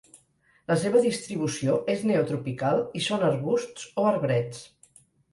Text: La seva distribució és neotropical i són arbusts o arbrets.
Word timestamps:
La 0.69 0.75
seva 0.83 1.01
distribució 1.01 1.75
és 1.95 2.01
neotropical 2.11 2.81
i 2.99 3.01
són 3.09 3.25
arbusts 3.27 3.85
o 4.05 4.07
arbrets. 4.13 4.65